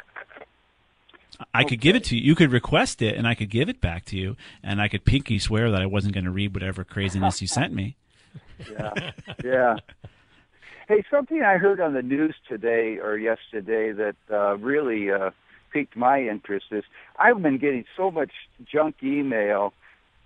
[1.55, 2.23] I could give it to you.
[2.23, 5.05] You could request it, and I could give it back to you, and I could
[5.05, 7.97] pinky swear that I wasn't going to read whatever craziness you sent me.
[8.71, 9.11] Yeah,
[9.45, 9.77] yeah.
[10.87, 15.31] Hey, something I heard on the news today or yesterday that uh, really uh,
[15.73, 16.85] piqued my interest is
[17.19, 18.33] I've been getting so much
[18.71, 19.73] junk email,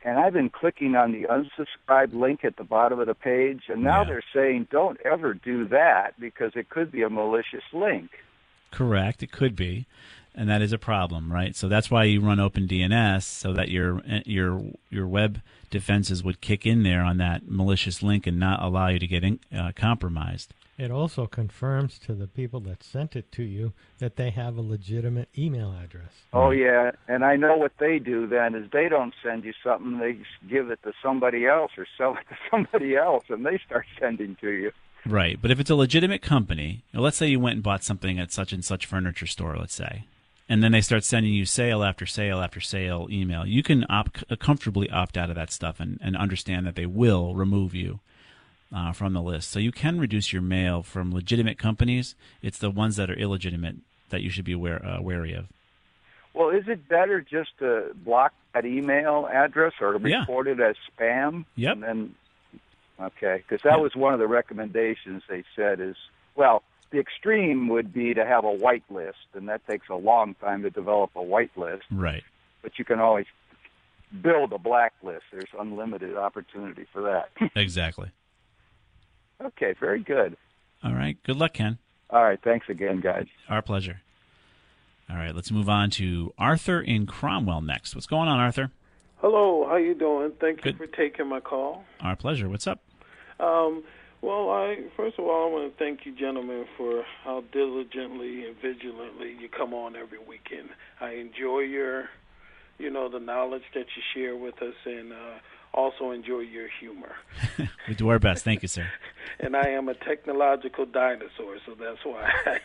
[0.05, 3.83] and I've been clicking on the unsubscribe link at the bottom of the page, and
[3.85, 4.09] now Yeah.
[4.09, 8.11] they're saying don't ever do that because it could be a malicious link.
[8.73, 9.23] Correct.
[9.23, 9.87] It could be,
[10.35, 11.55] and that is a problem, right?
[11.57, 16.65] So that's why you run OpenDNS so that your your your web defenses would kick
[16.67, 20.55] in there on that malicious link and not allow you to get in, uh, compromised.
[20.79, 24.61] It also confirms to the people that sent it to you that they have a
[24.61, 26.13] legitimate email address.
[26.33, 29.99] Oh yeah, and I know what they do then is they don't send you something,
[29.99, 33.87] they give it to somebody else or sell it to somebody else, and they start
[33.99, 34.71] sending to you.
[35.05, 38.31] Right, but if it's a legitimate company, let's say you went and bought something at
[38.31, 40.05] such and such furniture store, let's say,
[40.49, 44.25] and then they start sending you sale after sale after sale email, you can opt,
[44.39, 48.01] comfortably opt out of that stuff and, and understand that they will remove you
[48.75, 49.51] uh, from the list.
[49.51, 52.15] So you can reduce your mail from legitimate companies.
[52.43, 53.77] It's the ones that are illegitimate
[54.11, 55.47] that you should be aware, uh, wary of.
[56.35, 60.21] Well, is it better just to block that email address or Yeah.
[60.21, 61.45] report it as spam?
[61.57, 61.73] Yep.
[61.73, 62.15] And then,
[63.01, 63.83] okay, because that Yeah.
[63.83, 65.97] was one of the recommendations they said is,
[66.37, 70.35] well, the extreme would be to have a white list, and that takes a long
[70.35, 71.85] time to develop a white list.
[71.91, 72.23] Right.
[72.63, 73.27] But you can always
[74.23, 75.25] build a blacklist.
[75.33, 77.31] There's unlimited opportunity for that.
[77.57, 78.11] Exactly.
[79.45, 80.37] okay, very good.
[80.83, 81.17] All right.
[81.25, 81.79] Good luck, Ken.
[82.11, 83.27] All right, thanks again, guys.
[83.49, 84.01] Our pleasure.
[85.11, 87.95] All right, let's move on to Arthur in Cromwell next.
[87.95, 88.71] What's going on, Arthur?
[89.21, 90.33] Hello, how you doing?
[90.41, 90.79] Thank you Good.
[90.79, 91.85] for taking my call.
[92.01, 92.49] Our pleasure.
[92.49, 92.81] What's up?
[93.41, 93.83] Um,
[94.21, 98.57] Well, I first of all, I want to thank you, gentlemen, for how diligently and
[98.61, 100.71] vigilantly you come on every weekend.
[101.01, 102.09] I enjoy your,
[102.79, 105.39] you know, the knowledge that you share with us, and uh,
[105.73, 107.13] also enjoy your humor.
[107.89, 108.45] we do our best.
[108.45, 108.89] Thank you, sir.
[109.41, 112.61] and I am a technological dinosaur, so that's why I,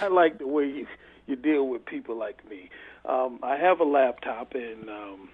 [0.02, 0.86] I like the way you
[1.26, 2.70] you deal with people like me.
[3.04, 5.28] Um, I have a laptop, and um,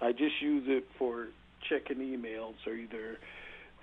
[0.00, 1.28] I just use it for
[1.68, 3.18] checking emails or either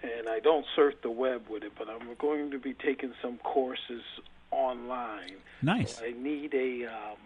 [0.03, 3.37] and I don't surf the web with it, but I'm going to be taking some
[3.39, 4.03] courses
[4.51, 5.35] online.
[5.61, 5.97] Nice.
[5.97, 7.17] So I need a um,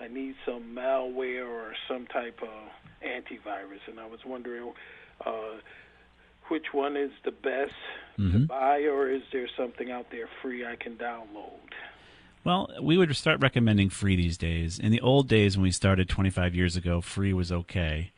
[0.00, 2.48] I need some malware or some type of
[3.02, 4.72] antivirus, and I was wondering
[5.24, 5.58] uh,
[6.48, 7.72] which one is the best
[8.18, 8.32] mm-hmm.
[8.32, 11.72] to buy, or is there something out there free I can download?
[12.44, 14.78] Well, we would start recommending free these days.
[14.78, 18.12] In the old days, when we started 25 years ago, free was okay.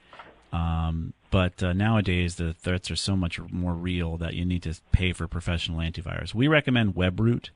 [0.53, 4.75] Um, but uh, nowadays, the threats are so much more real that you need to
[4.93, 6.35] pay for professional antivirus.
[6.35, 7.51] We recommend Webroot,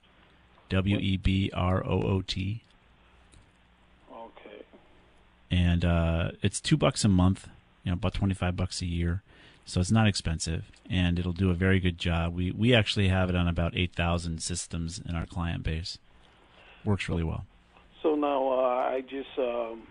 [0.69, 2.63] W E B R O O T.
[4.13, 4.65] Okay.
[5.51, 7.49] And uh, it's two bucks a month,
[7.85, 9.23] you know, about twenty five bucks a year,
[9.65, 12.35] so it's not expensive, and it'll do a very good job.
[12.35, 15.99] We we actually have it on about eight thousand systems in our client base.
[16.85, 17.47] Works really well.
[18.03, 19.83] So now uh, I just um,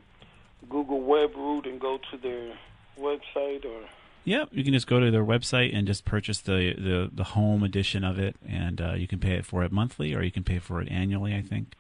[0.70, 2.54] Google Webroot and go to their
[3.00, 3.82] website or?
[4.26, 7.64] Yep, you can just go to their website and just purchase the the, the home
[7.64, 10.44] edition of it, and uh, you can pay it for it monthly or you can
[10.44, 11.74] pay for it annually, I think.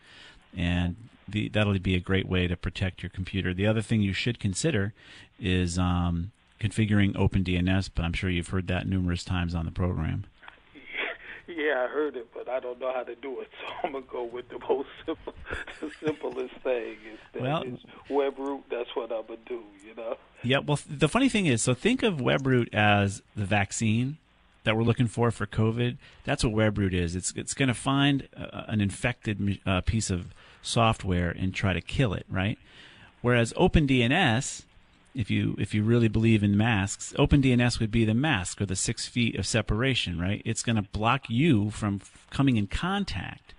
[0.55, 0.95] And
[1.27, 3.53] the, that'll be a great way to protect your computer.
[3.53, 4.93] The other thing you should consider
[5.39, 10.25] is um, configuring OpenDNS, but I'm sure you've heard that numerous times on the program.
[11.69, 14.05] Yeah, I heard it, but I don't know how to do it, so I'm gonna
[14.11, 15.33] go with the most simple,
[15.81, 16.97] the simplest thing.
[17.13, 17.63] Is that well,
[18.09, 18.63] Webroot.
[18.71, 19.61] That's what I'm gonna do.
[19.87, 20.17] You know.
[20.43, 20.59] Yeah.
[20.59, 24.17] Well, the funny thing is, so think of Webroot as the vaccine
[24.63, 25.97] that we're looking for for COVID.
[26.25, 27.15] That's what Webroot is.
[27.15, 32.13] It's it's going to find an infected uh, piece of software and try to kill
[32.13, 32.57] it, right?
[33.21, 34.63] Whereas OpenDNS
[35.15, 38.75] if you if you really believe in masks, OpenDNS would be the mask or the
[38.75, 40.41] six feet of separation, right?
[40.45, 43.53] It's going to block you from coming in contact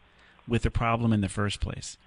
[0.47, 1.99] with the problem in the first place,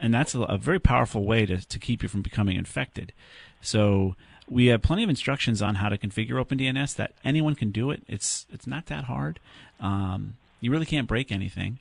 [0.00, 3.12] and that's a, a very powerful way to to keep you from becoming infected.
[3.60, 4.16] So
[4.48, 8.02] we have plenty of instructions on how to configure OpenDNS that anyone can do it.
[8.08, 9.40] It's it's not that hard.
[9.80, 11.78] Um, you really can't break anything.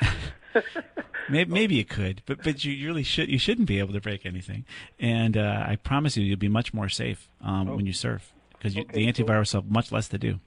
[1.30, 4.26] maybe, maybe you could, but but you really should you shouldn't be able to break
[4.26, 4.64] anything.
[4.98, 7.76] And uh, I promise you, you'll be much more safe um, oh.
[7.76, 10.40] when you surf because okay, the antivirus so, have much less to do.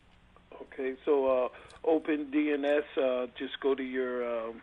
[0.61, 1.49] Okay, so uh,
[1.87, 4.61] OpenDNS, uh, just go to your um,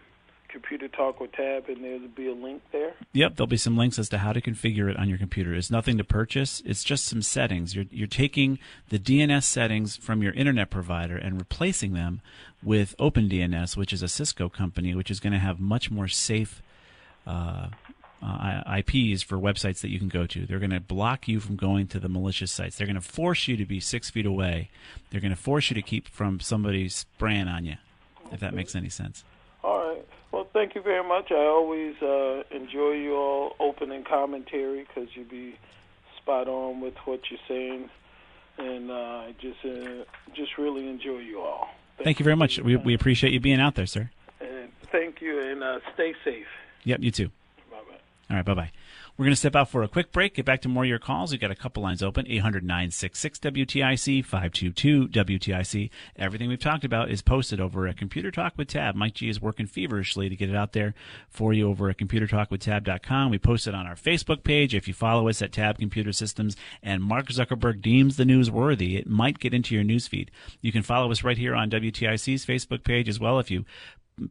[0.50, 3.98] computer talk with tab and there'll be a link there yep there'll be some links
[3.98, 7.04] as to how to configure it on your computer it's nothing to purchase it's just
[7.04, 12.20] some settings you're, you're taking the dns settings from your internet provider and replacing them
[12.62, 16.62] with opendns which is a cisco company which is going to have much more safe
[17.26, 17.68] uh,
[18.22, 20.46] uh, IPs for websites that you can go to.
[20.46, 22.76] They're going to block you from going to the malicious sites.
[22.76, 24.70] They're going to force you to be six feet away.
[25.10, 27.76] They're going to force you to keep from somebody spraying on you,
[28.30, 29.24] if that makes any sense.
[29.62, 30.06] All right.
[30.32, 31.32] Well, thank you very much.
[31.32, 35.58] I always uh, enjoy your opening commentary because you be
[36.18, 37.90] spot on with what you're saying,
[38.58, 41.68] and uh, I just uh, just really enjoy you all.
[42.00, 42.58] Thank, thank you very much.
[42.58, 44.10] We we appreciate you being out there, sir.
[44.40, 46.46] And thank you, and uh, stay safe.
[46.84, 47.28] Yep, you too.
[47.70, 47.94] Bye bye.
[48.30, 48.70] All right, bye bye.
[49.20, 50.98] We're going to step out for a quick break, get back to more of your
[50.98, 51.30] calls.
[51.30, 55.90] We've got a couple lines open 800 966 WTIC, 522 WTIC.
[56.16, 58.94] Everything we've talked about is posted over at Computer Talk with Tab.
[58.94, 60.94] Mike G is working feverishly to get it out there
[61.28, 63.30] for you over at ComputerTalkWithTab.com.
[63.30, 64.74] We post it on our Facebook page.
[64.74, 68.96] If you follow us at Tab Computer Systems and Mark Zuckerberg deems the news worthy,
[68.96, 70.28] it might get into your newsfeed.
[70.62, 73.38] You can follow us right here on WTIC's Facebook page as well.
[73.38, 73.66] If you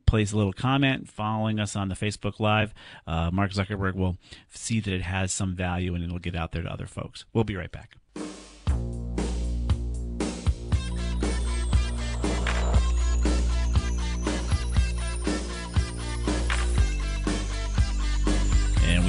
[0.05, 2.73] place a little comment following us on the Facebook Live,
[3.07, 4.17] uh, Mark Zuckerberg will
[4.49, 7.25] see that it has some value and it'll get out there to other folks.
[7.33, 7.97] We'll be right back.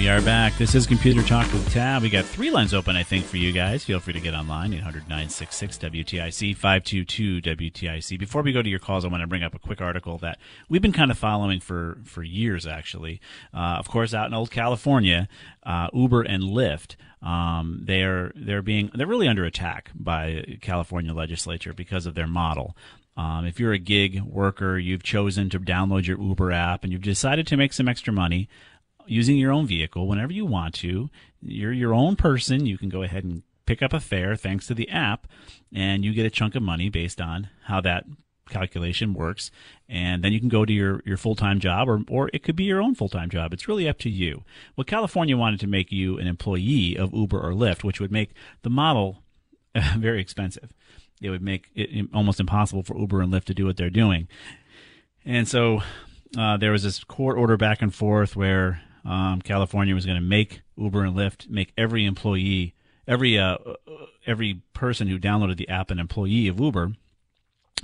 [0.00, 0.56] We are back.
[0.56, 2.00] This is Computer Talk with Tab.
[2.00, 3.84] We got three lines open, I think, for you guys.
[3.84, 8.18] Feel free to get online, 800 966 WTIC, 522 WTIC.
[8.18, 10.38] Before we go to your calls, I want to bring up a quick article that
[10.70, 13.20] we've been kind of following for, for years, actually.
[13.52, 15.28] Uh, of course, out in old California,
[15.64, 16.96] uh, Uber and Lyft.
[17.20, 22.74] Um, they're they're being they're really under attack by California legislature because of their model.
[23.18, 27.02] Um, if you're a gig worker, you've chosen to download your Uber app and you've
[27.02, 28.48] decided to make some extra money
[29.06, 31.10] using your own vehicle whenever you want to.
[31.42, 32.66] You're your own person.
[32.66, 35.26] You can go ahead and pick up a fare thanks to the app,
[35.72, 38.04] and you get a chunk of money based on how that
[38.50, 39.50] calculation works,
[39.88, 42.56] and then you can go to your, your full time job, or or it could
[42.56, 43.52] be your own full time job.
[43.52, 44.44] It's really up to you.
[44.76, 48.32] Well, California wanted to make you an employee of Uber or Lyft, which would make
[48.62, 49.22] the model
[49.96, 50.72] very expensive.
[51.22, 54.28] It would make it almost impossible for Uber and Lyft to do what they're doing.
[55.24, 55.82] And so
[56.36, 60.26] uh, there was this court order back and forth where um, California was going to
[60.26, 62.74] make Uber and Lyft make every employee,
[63.06, 63.56] every uh,
[64.26, 66.92] every person who downloaded the app an employee of Uber,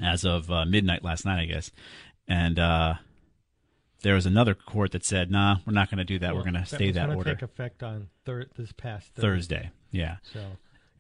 [0.03, 1.71] as of uh, midnight last night, I guess.
[2.29, 2.95] And uh,
[4.03, 6.35] there was another court that said, "Nah, we're not going to do that.
[6.35, 9.71] We're going to stay that, that order." Take effect on thir- this past Thursday.
[9.91, 10.17] Yeah.
[10.33, 10.41] So,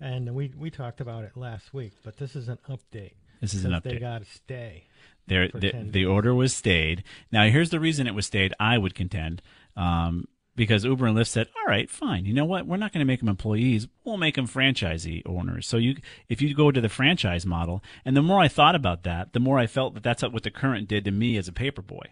[0.00, 3.14] and we we talked about it last week, but this is an update.
[3.40, 4.84] This is an because They got to stay.
[5.28, 7.02] There, the, the order was stayed.
[7.32, 8.54] Now, here's the reason it was stayed.
[8.60, 9.42] I would contend,
[9.76, 12.24] um, because Uber and Lyft said, "All right, fine.
[12.24, 12.66] You know what?
[12.66, 13.88] We're not going to make them employees.
[14.04, 15.96] We'll make them franchisee owners." So you,
[16.28, 19.40] if you go to the franchise model, and the more I thought about that, the
[19.40, 22.06] more I felt that that's what the Courant did to me as a paper boy,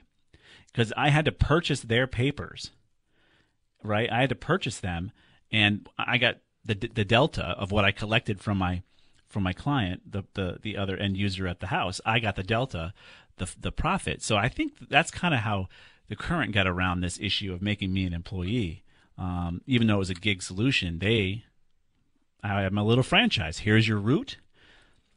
[0.72, 2.70] because I had to purchase their papers.
[3.82, 5.12] Right, I had to purchase them,
[5.52, 8.82] and I got the the delta of what I collected from my
[9.34, 12.42] from my client, the, the the other end user at the house, I got the
[12.42, 12.94] delta,
[13.36, 14.22] the the profit.
[14.22, 15.68] So I think that's kind of how
[16.08, 18.82] the Courant got around this issue of making me an employee.
[19.16, 21.44] Um, even though it was a gig solution, they
[22.42, 23.58] I have my little franchise.
[23.60, 24.36] Here's your route,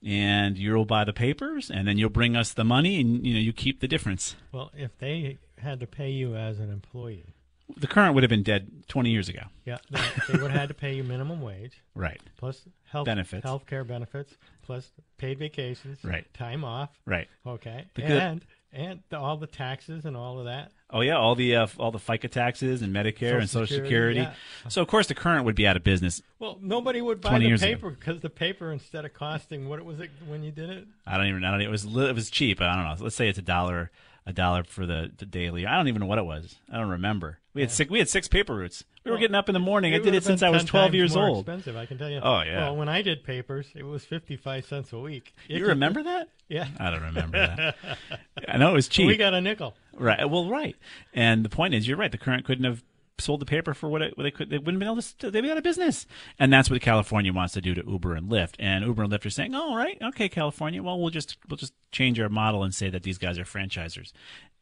[0.05, 3.39] and you'll buy the papers, and then you'll bring us the money, and you know
[3.39, 4.35] you keep the difference.
[4.51, 7.33] Well, if they had to pay you as an employee,
[7.75, 9.41] The Courant would have been dead 20 years ago.
[9.65, 12.21] yeah, they, they would have had to pay you minimum wage, Right.
[12.37, 13.43] Plus health Benefits.
[13.43, 16.31] health care benefits, plus paid vacations, Right.
[16.33, 17.27] time off, Right.
[17.45, 18.45] Okay, The and
[18.77, 20.71] and the, all the taxes and all of that.
[20.89, 24.19] Oh yeah, all the uh, all the FICA taxes and Medicare Social and Social Security,
[24.19, 24.19] Security.
[24.19, 24.69] yeah.
[24.69, 26.21] So of course the Courant would be out of business.
[26.39, 30.11] Well, nobody would buy the paper because the paper instead of costing what was it
[30.27, 30.87] when you did it?
[31.05, 31.43] I don't even.
[31.43, 31.61] I don't.
[31.61, 32.61] It was it was cheap.
[32.61, 33.03] I don't know.
[33.03, 33.91] Let's say it's a dollar
[34.27, 35.65] a dollar for the, the daily.
[35.65, 36.57] I don't even know what it was.
[36.71, 37.39] I don't remember.
[37.53, 37.89] We had six.
[37.89, 38.83] We had six paper routes.
[39.05, 39.95] We were getting up in the morning.
[39.95, 41.47] I did it since I was twelve years old.
[41.47, 42.19] Expensive, I can tell you.
[42.21, 42.65] Oh yeah.
[42.65, 45.33] Well, when I did papers, it was fifty-five cents a week.
[45.47, 46.27] If you remember that?
[46.49, 46.67] Yeah.
[46.77, 47.75] I don't remember that.
[48.47, 49.07] I know it was cheap.
[49.07, 49.75] We got a nickel.
[49.93, 50.29] Right.
[50.29, 50.75] Well, right.
[51.13, 52.11] And the point is, you're right.
[52.11, 52.83] The Courant couldn't have
[53.19, 54.49] sold the paper for what, it, what they could.
[54.49, 55.31] They wouldn't have been able to.
[55.31, 56.05] They'd be out of business.
[56.39, 58.55] And that's what California wants to do to Uber and Lyft.
[58.59, 60.81] And Uber and Lyft are saying, "Oh, all right, okay, California.
[60.83, 64.11] Well, we'll just we'll just change our model and say that these guys are franchisers,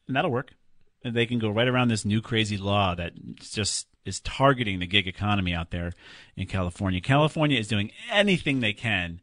[0.06, 0.52] and that'll work.
[1.04, 4.86] And they can go right around this new crazy law that just is targeting the
[4.86, 5.92] gig economy out there
[6.36, 7.00] in California.
[7.00, 9.20] California is doing anything they can."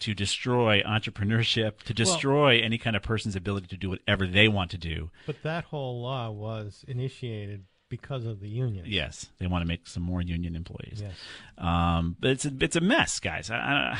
[0.00, 4.72] To destroy entrepreneurship, to destroy any kind of person's ability to do whatever they want
[4.72, 5.10] to do.
[5.24, 8.84] But that whole law was initiated because of the union.
[8.88, 11.00] Yes, they want to make some more union employees.
[11.00, 11.12] Yes.
[11.58, 13.50] Um, but it's a, it's a mess, guys.
[13.50, 13.98] I, I,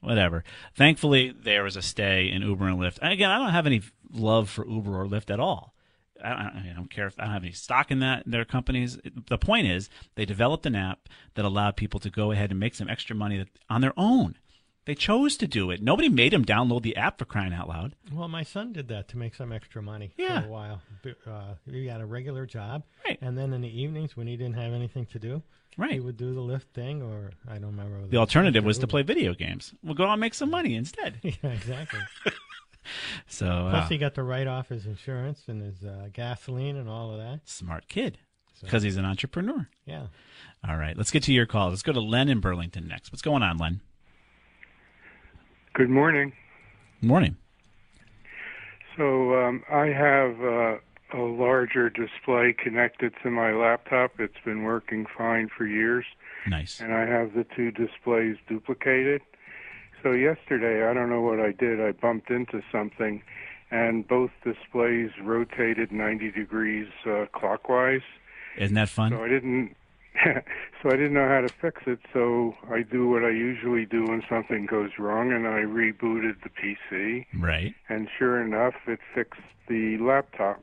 [0.00, 0.44] whatever.
[0.74, 2.98] Thankfully, there was a stay in Uber and Lyft.
[3.00, 3.80] And again, I don't have any
[4.12, 5.74] love for Uber or Lyft at all.
[6.22, 8.98] I, I, I don't care if I don't have any stock in that their companies.
[9.28, 12.74] The point is, they developed an app that allowed people to go ahead and make
[12.74, 14.36] some extra money that, on their own.
[14.84, 15.80] They chose to do it.
[15.80, 17.94] Nobody made him download the app for crying out loud.
[18.12, 20.40] Well, my son did that to make some extra money Yeah.
[20.40, 20.82] for a while.
[21.26, 23.16] Uh, he had a regular job, Right.
[23.22, 25.42] and then in the evenings when he didn't have anything to do,
[25.76, 25.92] Right.
[25.92, 28.06] he would do the Lyft thing, or I don't remember.
[28.08, 29.72] The alternative was to play video games.
[29.84, 31.18] We'll go out and make some money instead.
[31.22, 32.00] yeah, exactly.
[33.28, 36.88] So Plus, uh, he got to write off his insurance and his uh, gasoline and
[36.88, 37.40] all of that.
[37.48, 38.18] smart kid
[38.60, 39.68] because he's an entrepreneur.
[39.86, 40.06] Yeah.
[40.68, 41.70] All right, let's get to your call.
[41.70, 43.12] Let's go to Len in Burlington next.
[43.12, 43.80] What's going on, Len?
[45.74, 46.32] Good morning.
[47.00, 47.36] Morning.
[48.96, 50.76] So um, I have uh,
[51.14, 54.12] a larger display connected to my laptop.
[54.20, 56.04] It's been working fine for years,
[56.46, 56.78] Nice.
[56.80, 59.22] and I have the two displays duplicated.
[60.02, 61.80] So yesterday, I don't know what I did.
[61.80, 63.22] I bumped into something,
[63.70, 68.02] and both displays rotated 90 degrees uh, clockwise.
[68.58, 69.12] Isn't that fun?
[69.12, 69.74] So I didn't.
[70.82, 72.00] so I didn't know how to fix it.
[72.12, 76.50] So I do what I usually do when something goes wrong, and I rebooted the
[76.50, 77.26] PC.
[77.38, 77.74] Right.
[77.88, 80.62] And sure enough, it fixed the laptop,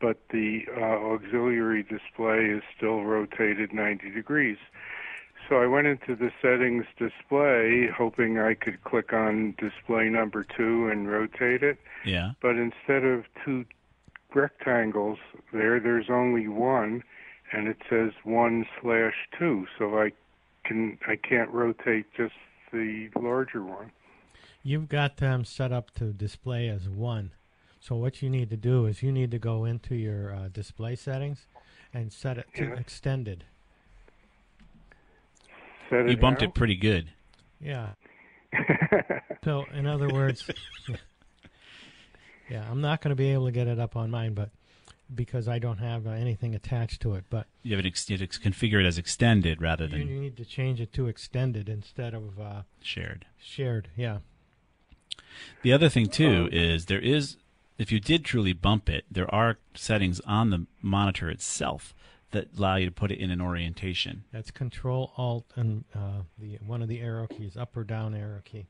[0.00, 4.58] but the uh, auxiliary display is still rotated 90 degrees.
[5.48, 10.88] So I went into the settings display, hoping I could click on display number two
[10.88, 11.78] and rotate it.
[12.04, 12.32] Yeah.
[12.42, 13.64] But instead of two
[14.34, 15.18] rectangles
[15.52, 17.02] there, there's only one,
[17.52, 19.66] and it says one slash two.
[19.78, 20.12] So I
[20.64, 22.34] can I can't rotate just
[22.72, 23.90] the larger one.
[24.62, 27.30] You've got them set up to display as one.
[27.80, 30.96] So what you need to do is you need to go into your uh, display
[30.96, 31.46] settings
[31.94, 32.74] and set it to Yeah.
[32.74, 33.44] extended.
[35.88, 36.48] Set You bumped out?
[36.48, 37.10] it pretty good.
[37.60, 37.90] Yeah.
[39.44, 40.48] so, in other words,
[42.50, 44.50] yeah, I'm not going to be able to get it up on mine, but
[45.14, 47.24] because I don't have uh, anything attached to it.
[47.30, 50.20] But You have it ex- you have to configure it as extended rather than you
[50.20, 53.26] need to change it to extended instead of uh, shared.
[53.38, 53.88] shared.
[53.96, 54.18] Yeah.
[55.62, 57.36] The other thing too is there is
[57.78, 61.94] if you did truly bump it, there are settings on the monitor itself
[62.30, 64.24] that allow you to put it in an orientation.
[64.32, 68.40] That's Control Alt and uh, the one of the arrow keys, up or down arrow
[68.44, 68.66] key,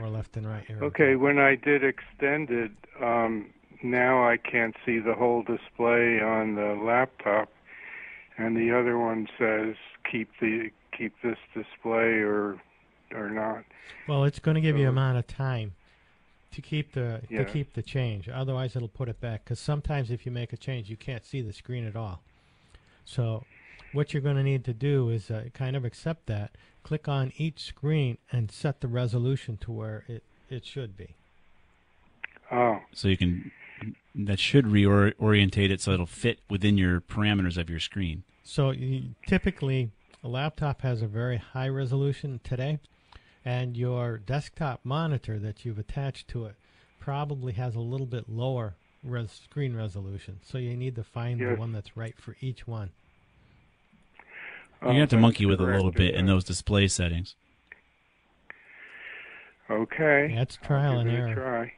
[0.00, 0.86] or left and right arrow.
[0.86, 3.50] Okay, when I did extended, um,
[3.82, 7.50] now I can't see the whole display on the laptop,
[8.38, 9.76] and the other one says
[10.10, 12.60] keep the keep this display or
[13.14, 13.64] or not.
[14.08, 15.74] Well, it's going to give you So- amount of time
[16.52, 17.44] to keep the Yeah.
[17.44, 18.28] to keep the change.
[18.28, 19.44] Otherwise, it'll put it back.
[19.44, 22.22] Because sometimes if you make a change, you can't see the screen at all.
[23.04, 23.44] So,
[23.92, 26.50] what you're going to need to do is uh, kind of accept that.
[26.82, 31.08] Click on each screen and set the resolution to where it it should be.
[32.52, 33.50] Oh, So you can
[34.16, 38.24] that should reorientate it so it'll fit within your parameters of your screen.
[38.42, 39.90] So you, typically,
[40.24, 42.78] a laptop has a very high resolution today,
[43.44, 46.54] and your desktop monitor that you've attached to it
[46.98, 50.40] probably has a little bit lower res- screen resolution.
[50.42, 52.90] So you need to find the one that's right for each one.
[54.82, 57.34] You're have to Oh, monkey with it a little bit in those display settings.
[59.70, 60.32] Okay.
[60.34, 61.72] That's trial I'll and give it a error.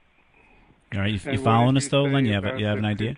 [0.90, 0.98] Try.
[0.98, 2.26] All right, you, And you following did us though, say Len?
[2.26, 3.14] You have a, you have an idea?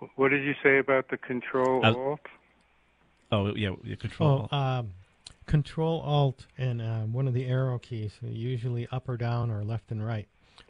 [0.00, 2.20] con- What did you say about the Control Uh, Alt?
[3.30, 4.48] Oh yeah, yeah control.
[4.50, 4.90] Oh, um,
[5.46, 9.90] Control Alt and uh, one of the arrow keys, usually up or down or left
[9.90, 10.26] and right,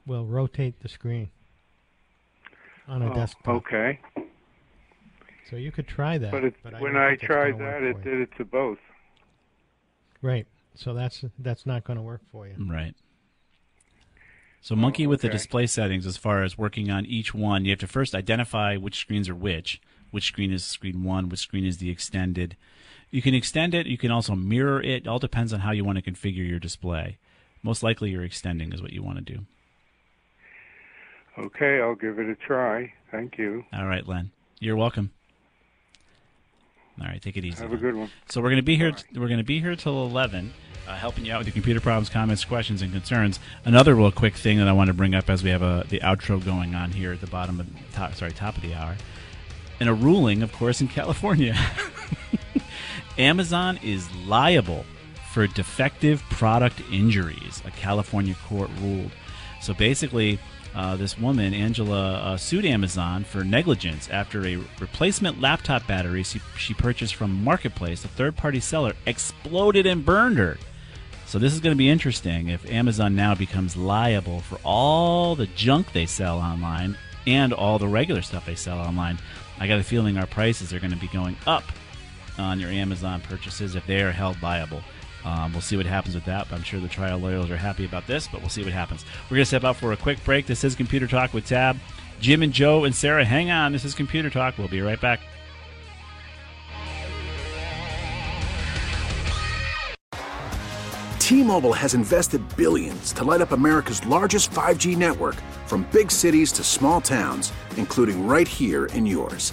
[0.06, 1.30] will rotate the screen
[2.86, 3.54] on a Oh, desktop.
[3.56, 4.00] okay.
[5.50, 6.30] So you could try that.
[6.30, 8.78] But, it, I when I tried that, it did it to both.
[10.20, 10.46] Right.
[10.74, 12.54] So that's that's not going to work for you.
[12.58, 12.94] Right.
[14.60, 17.64] So monkey oh, with the display settings as far as working on each one.
[17.64, 19.80] You have to first identify which screens are which.
[20.10, 21.28] Which screen is screen one?
[21.28, 22.56] Which screen is the extended?
[23.10, 23.86] You can extend it.
[23.86, 25.06] You can also mirror it.
[25.06, 27.18] All depends on how you want to configure your display.
[27.62, 29.46] Most likely, you're extending is what you want to do.
[31.38, 32.92] Okay, I'll give it a try.
[33.10, 33.64] Thank you.
[33.72, 34.30] All right, Len.
[34.60, 35.12] You're welcome.
[37.00, 37.62] All right, take it easy.
[37.62, 38.10] Have a good one.
[38.28, 38.92] So we're going to be here.
[39.14, 40.52] We're going to be here till eleven,
[40.86, 43.38] uh, helping you out with your computer problems, comments, questions, and concerns.
[43.64, 46.00] Another real quick thing that I want to bring up as we have a, the
[46.00, 48.96] outro going on here at the bottom of top, sorry, top of the hour,
[49.80, 51.56] and a ruling, of course, in California.
[53.18, 54.84] Amazon is liable
[55.32, 57.62] for defective product injuries.
[57.64, 59.10] A California court ruled.
[59.60, 60.38] So basically,
[60.74, 66.40] uh, this woman, Angela, uh, sued Amazon for negligence after a replacement laptop battery she,
[66.56, 70.58] she purchased from Marketplace, a third party seller, exploded and burned her.
[71.26, 75.46] So this is going to be interesting if Amazon now becomes liable for all the
[75.48, 76.96] junk they sell online
[77.26, 79.18] and all the regular stuff they sell online.
[79.58, 81.64] I got a feeling our prices are going to be going up
[82.38, 84.82] on your Amazon purchases if they are held liable.
[85.24, 86.48] Um, we'll see what happens with that.
[86.48, 89.04] But I'm sure the trial lawyers are happy about this, but we'll see what happens.
[89.24, 90.46] We're going to step out for a quick break.
[90.46, 91.76] This is Computer Talk with Tab.
[92.20, 93.72] Jim and Joe and Sarah, hang on.
[93.72, 94.58] This is Computer Talk.
[94.58, 95.20] We'll be right back.
[101.28, 105.34] T-Mobile has invested billions to light up America's largest 5G network
[105.66, 109.52] from big cities to small towns, including right here in yours.